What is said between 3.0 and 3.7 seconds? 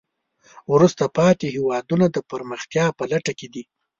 لټه کې دي.